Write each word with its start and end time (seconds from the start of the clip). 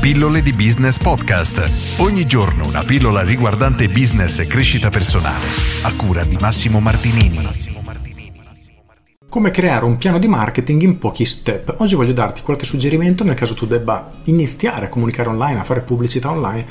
Pillole 0.00 0.40
di 0.40 0.54
Business 0.54 0.96
Podcast. 0.96 2.00
Ogni 2.00 2.24
giorno 2.24 2.66
una 2.66 2.82
pillola 2.82 3.20
riguardante 3.20 3.86
business 3.86 4.38
e 4.38 4.46
crescita 4.46 4.88
personale. 4.88 5.44
A 5.82 5.92
cura 5.94 6.24
di 6.24 6.38
Massimo 6.40 6.80
Martinini. 6.80 7.38
Come 9.28 9.50
creare 9.50 9.84
un 9.84 9.98
piano 9.98 10.18
di 10.18 10.26
marketing 10.26 10.80
in 10.80 10.96
pochi 10.96 11.26
step. 11.26 11.74
Oggi 11.80 11.96
voglio 11.96 12.14
darti 12.14 12.40
qualche 12.40 12.64
suggerimento 12.64 13.24
nel 13.24 13.34
caso 13.34 13.52
tu 13.52 13.66
debba 13.66 14.10
iniziare 14.24 14.86
a 14.86 14.88
comunicare 14.88 15.28
online, 15.28 15.60
a 15.60 15.64
fare 15.64 15.82
pubblicità 15.82 16.30
online, 16.30 16.64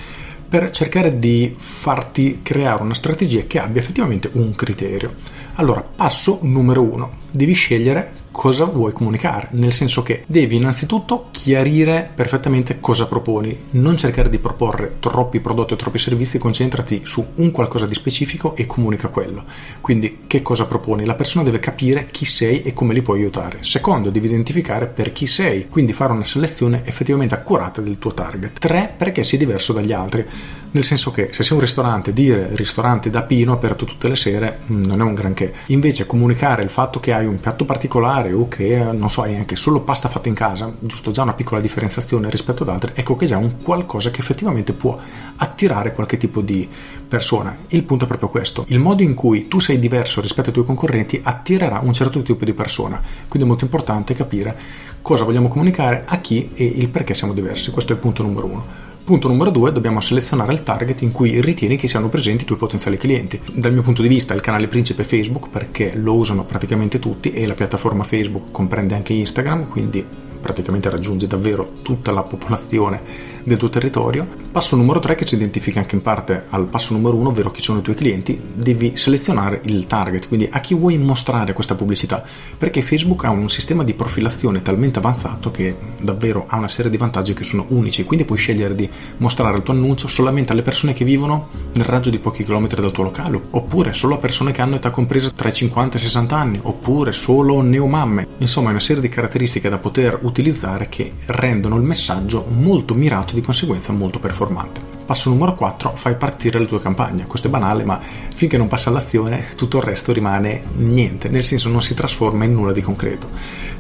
per 0.50 0.72
cercare 0.72 1.20
di 1.20 1.54
farti 1.56 2.40
creare 2.42 2.82
una 2.82 2.96
strategia 2.96 3.44
che 3.46 3.60
abbia 3.60 3.80
effettivamente 3.80 4.32
un 4.34 4.56
criterio. 4.56 5.14
Allora, 5.54 5.82
passo 5.82 6.40
numero 6.42 6.82
uno, 6.82 7.12
devi 7.30 7.54
scegliere 7.54 8.12
cosa 8.32 8.66
vuoi 8.66 8.94
comunicare, 8.94 9.50
nel 9.52 9.74
senso 9.74 10.04
che 10.04 10.24
devi 10.28 10.56
innanzitutto 10.56 11.28
chiarire 11.32 12.10
perfettamente 12.14 12.80
cosa 12.80 13.08
proponi, 13.08 13.66
non 13.72 13.98
cercare 13.98 14.30
di 14.30 14.40
proporre 14.40 14.96
troppi 15.00 15.40
prodotti 15.40 15.74
o 15.74 15.76
troppi 15.76 15.98
servizi, 15.98 16.38
concentrati 16.38 17.02
su 17.04 17.26
un 17.36 17.52
qualcosa 17.52 17.86
di 17.86 17.94
specifico 17.94 18.56
e 18.56 18.66
comunica 18.66 19.08
quello. 19.10 19.44
Quindi 19.82 20.22
che 20.28 20.42
cosa 20.42 20.66
proponi? 20.66 21.06
La 21.06 21.16
persona 21.16 21.44
deve 21.44 21.60
capire 21.60 22.06
chi 22.06 22.26
sei 22.26 22.62
e 22.62 22.74
come 22.74 22.94
li 22.94 23.02
puoi 23.02 23.20
aiutare. 23.20 23.60
Secondo, 23.62 24.10
devi 24.10 24.28
identificare 24.28 24.88
per 24.88 25.12
chi 25.12 25.28
sei, 25.28 25.68
quindi 25.68 25.94
fare 25.94 26.14
una 26.14 26.24
selezione 26.24 26.82
effettivamente 26.86 27.36
accurata 27.36 27.82
del 27.82 28.00
tuo 28.00 28.14
target. 28.14 28.60
Tre, 28.60 28.94
perché 28.96 29.24
sei 29.24 29.40
diverso 29.40 29.74
dagli 29.74 29.92
altri, 29.92 30.26
nel 30.72 30.84
senso 30.84 31.12
che 31.12 31.30
se 31.32 31.44
sei 31.44 31.56
un 31.58 31.64
ristorante, 31.64 32.14
dire 32.14 32.50
ristorante 32.54 33.10
da 33.10 33.24
Pino 33.24 33.54
aperto 33.54 33.86
tutte 33.86 34.08
le 34.08 34.16
sere 34.16 34.60
mm, 34.72 34.84
non 34.84 35.02
è 35.02 35.04
un 35.04 35.14
granché. 35.14 35.54
Invece 35.68 36.06
comunicare 36.06 36.64
il 36.64 36.70
fatto 36.70 37.00
che 37.00 37.14
hai 37.14 37.26
un 37.26 37.40
piatto 37.40 37.66
particolare 37.66 38.34
o 38.34 38.48
che 38.48 38.78
non 38.78 39.10
so 39.10 39.24
hai 39.24 39.36
anche 39.36 39.56
solo 39.56 39.82
pasta 39.82 40.10
fatta 40.10 40.30
in 40.30 40.36
casa, 40.36 40.72
giusto 40.80 41.12
già 41.12 41.24
una 41.24 41.34
piccola 41.34 41.60
differenziazione 41.60 42.30
rispetto 42.30 42.64
ad 42.64 42.70
altre, 42.70 42.92
ecco 42.96 43.16
che 43.16 43.26
già 43.26 43.36
è 43.36 43.42
un 43.42 43.58
qualcosa 43.62 44.12
che 44.12 44.22
effettivamente 44.22 44.74
può 44.74 44.98
attirare 45.38 45.94
qualche 45.94 46.18
tipo 46.18 46.42
di 46.42 46.68
persona. 47.08 47.56
Il 47.70 47.84
punto 47.84 48.06
è 48.06 48.08
proprio 48.08 48.30
questo, 48.30 48.66
il 48.68 48.80
modo 48.80 49.02
in 49.02 49.16
cui 49.16 49.48
tu 49.48 49.60
sei 49.60 49.80
diverso 49.80 50.22
rispetto 50.22 50.50
ai 50.50 50.54
tuoi 50.54 50.66
concorrenti 50.66 51.20
attirerà 51.24 51.80
un 51.82 51.94
certo 51.94 52.22
tipo 52.22 52.46
di 52.46 52.54
persona, 52.54 53.02
quindi 53.28 53.48
è 53.48 53.50
molto 53.50 53.64
importante 53.64 54.14
capire 54.14 54.58
cosa 55.02 55.24
vogliamo 55.24 55.48
comunicare 55.48 56.04
a 56.06 56.18
chi 56.20 56.52
e 56.54 56.64
il 56.64 56.90
perché 56.90 57.14
siamo 57.14 57.34
diversi, 57.34 57.72
questo 57.72 57.94
è 57.94 57.96
il 57.96 58.02
punto 58.02 58.22
numero 58.22 58.46
uno. 58.46 58.89
Punto 59.10 59.28
numero 59.28 59.50
due, 59.50 59.72
dobbiamo 59.72 60.02
selezionare 60.02 60.54
il 60.54 60.62
target 60.62 61.02
in 61.02 61.12
cui 61.12 61.42
ritieni 61.42 61.78
che 61.78 61.88
siano 61.88 62.10
presenti 62.10 62.44
i 62.44 62.46
tuoi 62.46 62.60
potenziali 62.60 62.96
clienti. 62.96 63.42
Dal 63.52 63.74
mio 63.74 63.82
punto 63.82 64.04
di 64.04 64.08
vista 64.08 64.36
il 64.36 64.42
canale 64.42 64.68
principe 64.68 65.02
è 65.02 65.06
Facebook 65.06 65.50
perché 65.50 65.96
lo 65.96 66.14
usano 66.14 66.44
praticamente 66.44 67.00
tutti 67.00 67.34
e 67.34 67.48
la 67.48 67.56
piattaforma 67.56 68.04
Facebook 68.04 68.52
comprende 68.52 68.94
anche 68.94 69.14
Instagram, 69.14 69.68
quindi 69.68 70.06
praticamente 70.40 70.92
raggiunge 70.92 71.26
davvero 71.26 71.72
tutta 71.82 72.12
la 72.12 72.22
popolazione 72.22 73.02
del 73.50 73.58
tuo 73.58 73.70
territorio. 73.70 74.26
Passo 74.52 74.76
numero 74.76 75.00
3 75.00 75.16
che 75.16 75.26
ci 75.26 75.36
identifica 75.36 75.80
anche 75.80 75.96
in 75.96 76.02
parte 76.02 76.46
al 76.50 76.68
passo 76.68 76.94
numero 76.94 77.18
1, 77.18 77.30
ovvero 77.30 77.52
chi 77.52 77.62
sono 77.62 77.80
i 77.80 77.82
tuoi 77.82 77.96
clienti, 77.96 78.40
devi 78.54 78.96
selezionare 78.96 79.62
il 79.66 79.88
target, 79.88 80.28
quindi 80.28 80.48
a 80.52 80.60
chi 80.60 80.76
vuoi 80.76 80.98
mostrare 80.98 81.54
questa 81.54 81.76
pubblicità, 81.76 82.24
perché 82.58 82.82
Facebook 82.82 83.26
ha 83.26 83.32
un 83.32 83.50
sistema 83.50 83.84
di 83.84 83.94
profilazione 83.94 84.62
talmente 84.62 85.00
avanzato 85.00 85.52
che 85.52 85.76
davvero 86.02 86.46
ha 86.48 86.58
una 86.58 86.68
serie 86.68 86.92
di 86.92 86.98
vantaggi 86.98 87.34
che 87.34 87.44
sono 87.44 87.66
unici, 87.70 88.06
quindi 88.06 88.26
puoi 88.26 88.38
scegliere 88.38 88.76
di 88.76 88.90
mostrare 89.18 89.58
il 89.58 89.64
tuo 89.64 89.74
annuncio 89.74 90.08
solamente 90.08 90.52
alle 90.52 90.62
persone 90.62 90.94
che 90.94 91.04
vivono 91.04 91.50
nel 91.74 91.86
raggio 91.86 92.10
di 92.10 92.20
pochi 92.20 92.44
chilometri 92.44 92.82
dal 92.82 92.92
tuo 92.92 93.04
locale, 93.04 93.42
oppure 93.50 93.94
solo 93.94 94.16
a 94.16 94.18
persone 94.20 94.52
che 94.52 94.62
hanno 94.62 94.76
età 94.76 94.92
compresa 94.92 95.32
tra 95.32 95.50
i 95.50 95.54
50 95.54 95.98
e 95.98 96.00
i 96.00 96.04
60 96.04 96.38
anni, 96.38 96.60
oppure 96.62 97.12
solo 97.12 97.62
neomamme. 97.62 98.28
Insomma, 98.38 98.68
è 98.68 98.72
una 98.72 98.80
serie 98.80 99.02
di 99.02 99.10
caratteristiche 99.10 99.70
da 99.70 99.80
poter 99.80 100.20
utilizzare 100.22 100.88
che 100.88 101.14
rendono 101.26 101.76
il 101.76 101.84
messaggio 101.84 102.46
molto 102.48 102.94
mirato, 102.94 103.36
di 103.40 103.46
conseguenza 103.46 103.92
molto 103.92 104.20
performante. 104.20 104.82
Passo 105.06 105.30
numero 105.30 105.56
4, 105.56 105.96
fai 105.96 106.16
partire 106.16 106.60
le 106.60 106.68
tue 106.68 106.80
campagne. 106.80 107.26
Questo 107.26 107.48
è 107.48 107.50
banale, 107.50 107.84
ma 107.84 108.00
finché 108.00 108.58
non 108.58 108.68
passa 108.68 108.90
all'azione 108.90 109.48
tutto 109.56 109.78
il 109.78 109.84
resto 109.84 110.14
rimane 110.14 110.64
niente, 110.76 111.30
nel 111.30 111.44
senso 111.44 111.70
non 111.70 111.82
si 111.82 111.96
trasforma 111.96 112.44
in 112.44 112.54
nulla 112.54 112.72
di 112.72 112.82
concreto. 112.82 113.30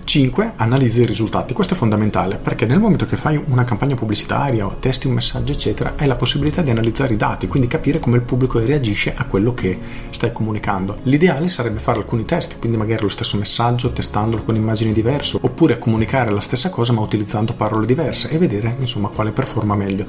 5. 0.09 0.53
Analizza 0.55 1.01
i 1.01 1.05
risultati. 1.05 1.53
Questo 1.53 1.75
è 1.75 1.77
fondamentale 1.77 2.37
perché 2.37 2.65
nel 2.65 2.79
momento 2.79 3.05
che 3.05 3.15
fai 3.15 3.39
una 3.45 3.63
campagna 3.63 3.93
pubblicitaria 3.93 4.65
o 4.65 4.77
testi 4.79 5.05
un 5.05 5.13
messaggio, 5.13 5.51
eccetera, 5.51 5.93
hai 5.97 6.07
la 6.07 6.15
possibilità 6.15 6.63
di 6.63 6.71
analizzare 6.71 7.13
i 7.13 7.15
dati, 7.15 7.47
quindi 7.47 7.67
capire 7.67 7.99
come 7.99 8.15
il 8.15 8.23
pubblico 8.23 8.57
reagisce 8.57 9.13
a 9.15 9.25
quello 9.25 9.53
che 9.53 9.77
stai 10.09 10.33
comunicando. 10.33 10.97
L'ideale 11.03 11.47
sarebbe 11.47 11.77
fare 11.77 11.99
alcuni 11.99 12.25
test, 12.25 12.57
quindi 12.57 12.75
magari 12.75 13.03
lo 13.03 13.09
stesso 13.09 13.37
messaggio 13.37 13.91
testandolo 13.91 14.41
con 14.41 14.55
immagini 14.55 14.93
diverse, 14.93 15.37
oppure 15.39 15.77
comunicare 15.77 16.31
la 16.31 16.41
stessa 16.41 16.71
cosa 16.71 16.91
ma 16.91 17.01
utilizzando 17.01 17.53
parole 17.53 17.85
diverse 17.85 18.29
e 18.29 18.39
vedere 18.39 18.77
insomma 18.79 19.09
quale 19.09 19.29
performa 19.29 19.75
meglio. 19.75 20.07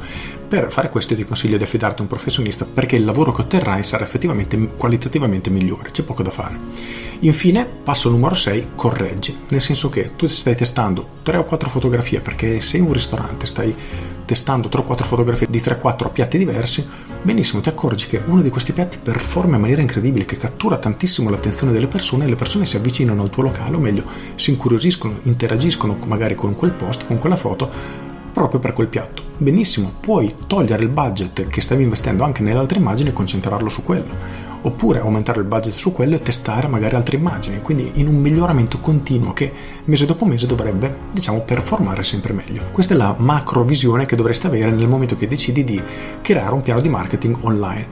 Per 0.48 0.72
fare 0.72 0.88
questo 0.88 1.14
ti 1.14 1.26
consiglio 1.26 1.58
di 1.58 1.64
affidarti 1.64 1.98
a 1.98 2.02
un 2.04 2.08
professionista 2.08 2.64
perché 2.64 2.96
il 2.96 3.04
lavoro 3.04 3.32
che 3.32 3.42
otterrai 3.42 3.82
sarà 3.82 4.02
effettivamente 4.02 4.56
qualitativamente 4.78 5.50
migliore, 5.50 5.90
c'è 5.90 6.04
poco 6.04 6.22
da 6.22 6.30
fare. 6.30 7.08
Infine, 7.22 7.66
passo 7.66 8.08
numero 8.08 8.34
6, 8.34 8.68
correggi, 8.74 9.36
nel 9.50 9.60
senso 9.60 9.89
che 9.90 10.16
tu 10.16 10.26
stai 10.26 10.54
testando 10.54 11.18
3 11.22 11.36
o 11.36 11.44
4 11.44 11.68
fotografie 11.68 12.20
perché 12.20 12.60
sei 12.60 12.80
un 12.80 12.92
ristorante, 12.92 13.44
stai 13.44 13.74
testando 14.24 14.68
3 14.68 14.80
o 14.80 14.84
4 14.84 15.06
fotografie 15.06 15.48
di 15.50 15.60
3 15.60 15.74
o 15.74 15.78
4 15.78 16.10
piatti 16.10 16.38
diversi, 16.38 16.86
benissimo, 17.22 17.60
ti 17.60 17.68
accorgi 17.68 18.06
che 18.06 18.22
uno 18.24 18.40
di 18.40 18.48
questi 18.48 18.72
piatti 18.72 18.98
performa 19.02 19.56
in 19.56 19.60
maniera 19.60 19.82
incredibile, 19.82 20.24
che 20.24 20.36
cattura 20.36 20.78
tantissimo 20.78 21.28
l'attenzione 21.28 21.72
delle 21.72 21.88
persone 21.88 22.24
e 22.24 22.28
le 22.28 22.36
persone 22.36 22.64
si 22.64 22.76
avvicinano 22.76 23.22
al 23.22 23.30
tuo 23.30 23.42
locale, 23.42 23.76
o 23.76 23.80
meglio, 23.80 24.04
si 24.36 24.50
incuriosiscono, 24.50 25.18
interagiscono 25.24 25.98
magari 26.06 26.34
con 26.34 26.54
quel 26.54 26.72
post, 26.72 27.06
con 27.06 27.18
quella 27.18 27.36
foto 27.36 28.09
proprio 28.32 28.60
per 28.60 28.72
quel 28.72 28.88
piatto. 28.88 29.22
Benissimo, 29.38 29.92
puoi 30.00 30.34
togliere 30.46 30.82
il 30.82 30.88
budget 30.88 31.46
che 31.48 31.60
stavi 31.60 31.82
investendo 31.82 32.24
anche 32.24 32.42
nelle 32.42 32.58
altre 32.58 32.78
immagini 32.78 33.08
e 33.08 33.12
concentrarlo 33.12 33.68
su 33.68 33.82
quello. 33.82 34.48
Oppure 34.62 35.00
aumentare 35.00 35.40
il 35.40 35.46
budget 35.46 35.74
su 35.74 35.92
quello 35.92 36.16
e 36.16 36.20
testare 36.20 36.68
magari 36.68 36.94
altre 36.94 37.16
immagini, 37.16 37.62
quindi 37.62 37.92
in 37.94 38.08
un 38.08 38.20
miglioramento 38.20 38.78
continuo 38.78 39.32
che 39.32 39.50
mese 39.84 40.04
dopo 40.04 40.26
mese 40.26 40.46
dovrebbe, 40.46 40.94
diciamo, 41.12 41.40
performare 41.40 42.02
sempre 42.02 42.34
meglio. 42.34 42.64
Questa 42.70 42.92
è 42.92 42.96
la 42.96 43.14
macro 43.16 43.64
visione 43.64 44.04
che 44.04 44.16
dovresti 44.16 44.46
avere 44.46 44.70
nel 44.70 44.88
momento 44.88 45.16
che 45.16 45.26
decidi 45.26 45.64
di 45.64 45.80
creare 46.20 46.52
un 46.52 46.60
piano 46.60 46.82
di 46.82 46.90
marketing 46.90 47.38
online. 47.40 47.86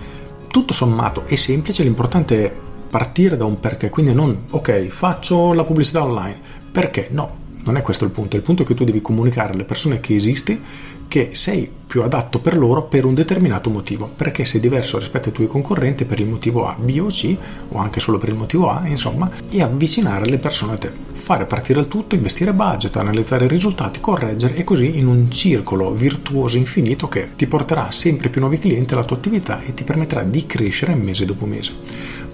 Tutto 0.48 0.75
sommato 0.75 1.25
è 1.25 1.37
semplice, 1.37 1.82
l'importante 1.82 2.44
è 2.44 2.54
partire 2.91 3.37
da 3.37 3.44
un 3.44 3.60
perché, 3.60 3.88
quindi 3.88 4.12
non 4.12 4.44
ok, 4.50 4.87
faccio 4.88 5.53
la 5.54 5.65
pubblicità 5.65 6.03
online. 6.03 6.38
Perché? 6.71 7.09
No, 7.10 7.47
non 7.69 7.77
è 7.77 7.83
questo 7.83 8.06
il 8.06 8.11
punto, 8.11 8.34
il 8.34 8.41
punto 8.41 8.62
è 8.62 8.65
che 8.65 8.73
tu 8.73 8.84
devi 8.84 9.03
comunicare 9.03 9.53
alle 9.53 9.67
persone 9.67 10.01
che 10.01 10.15
esisti 10.15 10.59
che 11.06 11.31
sei 11.33 11.71
più 11.89 12.03
adatto 12.03 12.39
per 12.39 12.56
loro 12.56 12.84
per 12.84 13.05
un 13.06 13.15
determinato 13.15 13.71
motivo, 13.71 14.11
perché 14.15 14.45
sei 14.45 14.61
diverso 14.61 14.99
rispetto 14.99 15.29
ai 15.29 15.34
tuoi 15.34 15.47
concorrenti 15.47 16.05
per 16.05 16.21
il 16.21 16.27
motivo 16.27 16.67
A, 16.67 16.77
B 16.78 16.99
o 17.01 17.07
C, 17.07 17.34
o 17.69 17.78
anche 17.78 17.99
solo 17.99 18.19
per 18.19 18.28
il 18.28 18.34
motivo 18.34 18.69
A, 18.71 18.87
insomma, 18.87 19.31
e 19.51 19.62
avvicinare 19.62 20.27
le 20.27 20.37
persone 20.37 20.75
a 20.75 20.78
te. 20.78 20.93
Fare 21.12 21.47
partire 21.47 21.81
il 21.81 21.89
tutto, 21.89 22.15
investire 22.15 22.53
budget, 22.53 22.97
analizzare 22.97 23.47
i 23.47 23.49
risultati, 23.49 24.01
correggere 24.01 24.55
e 24.55 24.65
così 24.65 24.99
in 24.99 25.07
un 25.07 25.31
circolo 25.31 25.92
virtuoso 25.92 26.59
infinito 26.59 27.09
che 27.09 27.31
ti 27.37 27.47
porterà 27.47 27.91
sempre 27.91 28.28
più 28.28 28.41
nuovi 28.41 28.59
clienti 28.59 28.92
alla 28.92 29.04
tua 29.04 29.16
attività 29.16 29.63
e 29.63 29.72
ti 29.72 29.84
permetterà 29.84 30.22
di 30.25 30.45
crescere 30.45 30.95
mese 30.95 31.25
dopo 31.25 31.47
mese. 31.47 31.72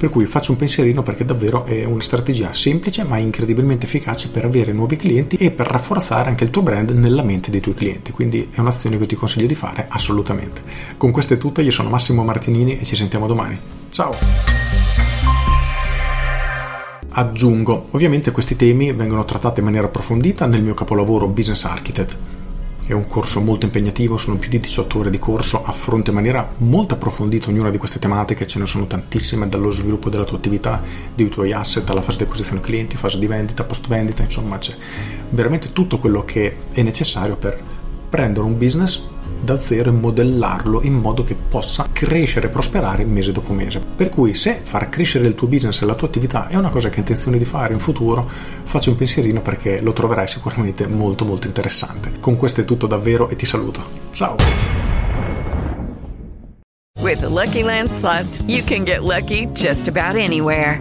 Per 0.05 0.13
cui 0.13 0.27
faccio 0.27 0.53
un 0.53 0.59
pensierino 0.59 1.03
perché 1.03 1.25
davvero 1.25 1.65
è 1.65 1.83
una 1.85 2.03
strategia 2.03 2.53
semplice 2.53 3.05
ma 3.05 3.17
incredibilmente 3.17 3.87
efficace 3.87 4.29
per 4.29 4.45
avere 4.45 4.71
nuovi 4.71 4.97
clienti 4.97 5.37
e 5.37 5.51
per 5.51 5.67
rafforzare 5.67 6.29
anche 6.29 6.45
il 6.45 6.51
tuo 6.51 6.61
brand 6.61 6.91
nella 6.91 7.23
mente 7.23 7.51
dei 7.51 7.61
tuoi 7.61 7.73
clienti. 7.73 8.13
Quindi 8.13 8.51
è 8.53 8.61
un'azione 8.61 8.99
che 8.99 9.07
ti 9.07 9.15
consiglio 9.15 9.47
di 9.47 9.55
fare 9.55 9.87
assolutamente. 9.89 10.61
Con 10.99 11.11
questo 11.11 11.33
è 11.33 11.39
tutto, 11.39 11.63
io 11.63 11.71
sono 11.71 11.89
Massimo 11.89 12.23
Martinini 12.23 12.79
e 12.79 12.85
ci 12.85 12.97
sentiamo 12.97 13.27
domani. 13.27 13.59
Ciao! 13.89 14.15
Aggiungo, 17.09 17.87
ovviamente 17.93 18.31
questi 18.31 18.57
temi 18.57 18.93
vengono 18.93 19.25
trattati 19.25 19.61
in 19.61 19.65
maniera 19.65 19.87
approfondita 19.87 20.45
nel 20.45 20.63
mio 20.63 20.75
capolavoro 20.75 21.29
Business 21.29 21.65
Architect 21.65 22.34
è 22.87 22.93
un 22.93 23.07
corso 23.07 23.41
molto 23.41 23.65
impegnativo, 23.65 24.19
sono 24.19 24.37
più 24.37 24.51
di 24.51 24.61
18 24.61 24.99
ore 24.99 25.11
di 25.11 25.19
corso, 25.19 25.65
affronta 25.65 26.11
in 26.11 26.17
maniera 26.17 26.53
molto 26.59 26.95
approfondita 26.95 27.49
ognuna 27.49 27.71
di 27.71 27.79
queste 27.79 27.99
tematiche, 27.99 28.47
ce 28.47 28.59
ne 28.59 28.67
sono 28.67 28.87
tantissime, 28.87 29.49
dallo 29.49 29.71
sviluppo 29.71 30.11
della 30.11 30.25
tua 30.25 30.37
attività, 30.37 30.83
dei 31.15 31.29
tuoi 31.29 31.53
asset, 31.53 31.89
alla 31.89 32.03
fase 32.03 32.19
di 32.19 32.25
acquisizione 32.25 32.61
clienti, 32.61 32.97
fase 32.97 33.19
di 33.19 33.27
vendita, 33.27 33.65
post 33.65 33.89
vendita, 33.89 34.23
insomma 34.23 34.59
c'è 34.59 34.75
veramente 35.31 35.73
tutto 35.73 35.99
quello 35.99 36.25
che 36.25 36.57
è 36.73 36.83
necessario 36.83 37.37
per 37.37 37.59
prendere 38.11 38.47
un 38.47 38.59
business 38.59 39.01
da 39.45 39.59
zero 39.59 39.91
e 39.91 39.93
modellarlo 39.93 40.83
in 40.83 40.95
modo 40.95 41.23
che 41.23 41.37
possa 41.37 41.87
crescere 41.93 42.47
e 42.47 42.51
prosperare 42.51 43.05
mese 43.05 43.31
dopo 43.31 43.53
mese. 43.53 43.79
Per 43.79 44.09
cui 44.09 44.35
se 44.35 44.61
far 44.63 44.89
crescere 44.89 45.27
il 45.27 45.35
tuo 45.35 45.47
business 45.47 45.83
e 45.83 45.87
la 45.87 45.95
tua 45.95 46.09
attività 46.09 46.49
è 46.49 46.57
una 46.57 46.71
cosa 46.71 46.89
che 46.89 46.95
hai 46.95 47.01
intenzione 47.01 47.39
di 47.39 47.45
fare 47.45 47.75
in 47.75 47.79
futuro, 47.79 48.29
faccio 48.65 48.91
un 48.91 48.97
pensierino 48.97 49.43
perché 49.43 49.81
lo 49.81 49.93
troverai 49.93 50.27
sicuramente 50.27 50.87
molto 50.87 51.25
molto 51.25 51.47
interessante. 51.47 52.13
Con 52.19 52.37
questo 52.37 52.63
è 52.63 52.65
tutto 52.65 52.87
davvero 52.87 53.29
e 53.29 53.37
ti 53.37 53.47
saluto. 53.47 53.83
Ciao! 54.11 54.37
With 57.01 57.21
the 57.21 57.29
Lucky 57.29 57.63
Land 57.63 57.91
slots, 57.91 58.43
you 58.47 58.63
can 58.63 58.85
get 58.85 59.03
lucky 59.03 59.47
just 59.53 59.89
about 59.89 60.17
anywhere. 60.17 60.81